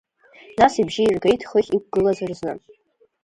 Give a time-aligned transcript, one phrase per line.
[0.59, 2.51] Нас ибжьы иргеит хыхь иқәгылаз рзы…